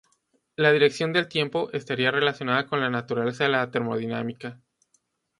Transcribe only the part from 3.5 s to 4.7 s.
la termodinámica.